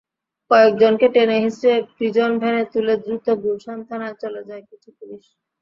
[0.51, 5.23] কয়েকজনকে টেনে-হিঁচড়ে প্রিজন ভ্যানে তুলে দ্রুত গুলশান থানায় চলে যায় কিছু পুলিশ।